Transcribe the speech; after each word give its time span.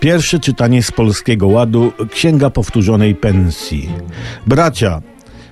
Pierwsze 0.00 0.38
czytanie 0.38 0.82
z 0.82 0.92
Polskiego 0.92 1.46
Ładu, 1.48 1.92
Księga 2.10 2.50
Powtórzonej 2.50 3.14
Pensji. 3.14 3.88
Bracia, 4.46 5.02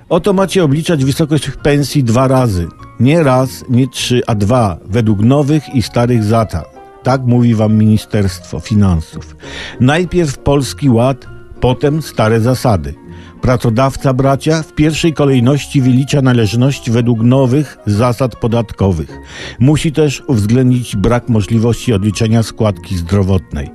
oto 0.09 0.33
macie 0.33 0.65
obliczać 0.65 1.05
wysokość 1.05 1.51
pensji 1.63 2.05
dwa 2.05 2.28
razy. 2.28 2.68
Nie 3.00 3.22
raz, 3.22 3.65
nie 3.68 3.88
trzy, 3.88 4.22
a 4.26 4.34
dwa, 4.34 4.76
według 4.84 5.20
nowych 5.20 5.75
i 5.75 5.83
starych 5.83 6.25
zasad. 6.25 6.75
Tak 7.02 7.22
mówi 7.22 7.54
wam 7.54 7.75
Ministerstwo 7.75 8.61
Finansów. 8.61 9.36
Najpierw 9.80 10.38
Polski 10.38 10.90
Ład, 10.90 11.26
potem 11.61 12.02
stare 12.02 12.40
zasady. 12.40 12.95
Pracodawca 13.41 14.12
bracia 14.12 14.62
w 14.62 14.73
pierwszej 14.73 15.12
kolejności 15.12 15.80
wylicza 15.83 16.23
należność 16.23 16.91
według 16.91 17.23
nowych 17.23 17.79
zasad 17.87 18.37
podatkowych. 18.37 19.19
Musi 19.59 19.93
też 19.93 20.23
uwzględnić 20.27 20.96
brak 20.96 21.29
możliwości 21.29 21.93
odliczenia 21.93 22.43
składki 22.43 22.97
zdrowotnej. 22.97 23.70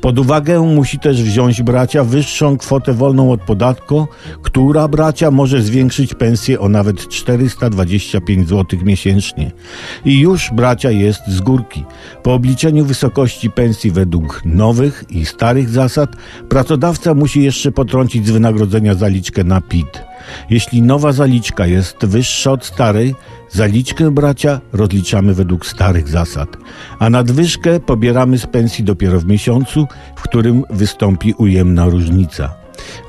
Pod 0.00 0.18
uwagę 0.18 0.60
musi 0.60 0.98
też 0.98 1.22
wziąć 1.22 1.62
bracia 1.62 2.04
wyższą 2.04 2.56
kwotę 2.56 2.92
wolną 2.92 3.32
od 3.32 3.40
podatku, 3.40 4.06
która 4.42 4.88
bracia 4.88 5.30
może 5.30 5.62
zwiększyć 5.62 6.14
pensję 6.14 6.60
o 6.60 6.68
nawet 6.68 7.08
425 7.08 8.48
zł 8.48 8.80
miesięcznie. 8.82 9.52
I 10.04 10.20
już 10.20 10.50
bracia 10.52 10.90
jest 10.90 11.22
z 11.28 11.40
górki. 11.40 11.84
Po 12.22 12.34
obliczeniu 12.34 12.84
wysokości 12.84 13.50
pensji 13.50 13.90
według 13.90 14.42
nowych 14.44 15.04
i 15.10 15.26
starych 15.26 15.68
zasad, 15.68 16.10
pracodawca 16.48 17.14
musi 17.14 17.42
jeszcze 17.42 17.72
potrącić 17.72 18.26
z 18.26 18.30
wynagrodzenia 18.30 18.94
za 18.94 19.08
zaliczkę 19.14 19.44
na 19.44 19.60
PIT. 19.60 20.02
Jeśli 20.50 20.82
nowa 20.82 21.12
zaliczka 21.12 21.66
jest 21.66 22.06
wyższa 22.06 22.52
od 22.52 22.64
starej, 22.64 23.14
zaliczkę 23.50 24.10
bracia 24.10 24.60
rozliczamy 24.72 25.34
według 25.34 25.66
starych 25.66 26.08
zasad, 26.08 26.56
a 26.98 27.10
nadwyżkę 27.10 27.80
pobieramy 27.80 28.38
z 28.38 28.46
pensji 28.46 28.84
dopiero 28.84 29.20
w 29.20 29.26
miesiącu, 29.26 29.86
w 30.16 30.22
którym 30.22 30.64
wystąpi 30.70 31.34
ujemna 31.38 31.84
różnica. 31.88 32.54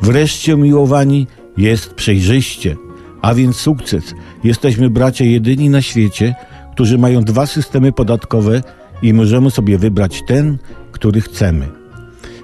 Wreszcie, 0.01 0.57
miłowani, 0.57 1.27
jest 1.57 1.93
przejrzyście, 1.93 2.75
a 3.21 3.33
więc 3.33 3.55
sukces. 3.55 4.13
Jesteśmy 4.43 4.89
bracia 4.89 5.25
jedyni 5.25 5.69
na 5.69 5.81
świecie, 5.81 6.35
którzy 6.73 6.97
mają 6.97 7.21
dwa 7.21 7.45
systemy 7.45 7.91
podatkowe 7.91 8.61
i 9.01 9.13
możemy 9.13 9.51
sobie 9.51 9.77
wybrać 9.77 10.21
ten, 10.27 10.57
który 10.91 11.21
chcemy. 11.21 11.67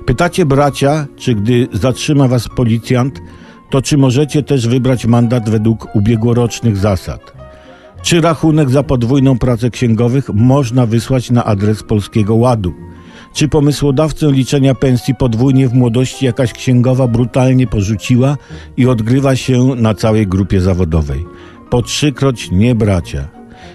Pytacie 0.05 0.45
bracia, 0.45 1.07
czy 1.15 1.35
gdy 1.35 1.67
zatrzyma 1.73 2.27
was 2.27 2.47
policjant, 2.47 3.21
to 3.71 3.81
czy 3.81 3.97
możecie 3.97 4.43
też 4.43 4.67
wybrać 4.67 5.05
mandat 5.05 5.49
według 5.49 5.95
ubiegłorocznych 5.95 6.77
zasad? 6.77 7.33
Czy 8.01 8.21
rachunek 8.21 8.69
za 8.69 8.83
podwójną 8.83 9.37
pracę 9.37 9.69
księgowych 9.69 10.29
można 10.33 10.85
wysłać 10.85 11.31
na 11.31 11.45
adres 11.45 11.83
Polskiego 11.83 12.35
Ładu? 12.35 12.73
Czy 13.33 13.47
pomysłodawcę 13.47 14.31
liczenia 14.31 14.75
pensji 14.75 15.15
podwójnie 15.15 15.67
w 15.67 15.73
młodości 15.73 16.25
jakaś 16.25 16.53
księgowa 16.53 17.07
brutalnie 17.07 17.67
porzuciła 17.67 18.37
i 18.77 18.87
odgrywa 18.87 19.35
się 19.35 19.65
na 19.75 19.93
całej 19.93 20.27
grupie 20.27 20.61
zawodowej? 20.61 21.25
Po 21.69 21.81
trzykroć 21.81 22.51
nie 22.51 22.75
bracia. 22.75 23.27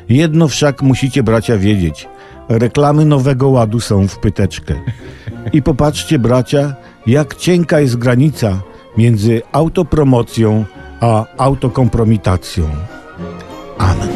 Jedno 0.08 0.48
wszak 0.48 0.82
musicie 0.82 1.22
bracia 1.22 1.58
wiedzieć. 1.58 2.08
Reklamy 2.48 3.04
Nowego 3.04 3.48
Ładu 3.48 3.80
są 3.80 4.08
w 4.08 4.18
pyteczkę. 4.18 4.74
I 5.52 5.62
popatrzcie 5.62 6.18
bracia, 6.18 6.74
jak 7.06 7.34
cienka 7.34 7.80
jest 7.80 7.96
granica 7.96 8.60
między 8.96 9.42
autopromocją 9.52 10.64
a 11.00 11.24
autokompromitacją. 11.36 12.64
Amen. 13.78 14.08